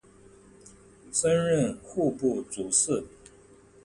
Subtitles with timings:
[1.13, 3.03] 升任户部主事。